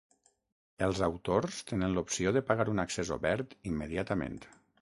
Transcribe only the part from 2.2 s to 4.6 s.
de pagar un accés obert immediatament.